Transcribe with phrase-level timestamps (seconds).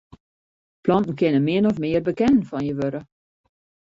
[0.87, 3.01] Planten kinne min of mear bekenden fan je wurde.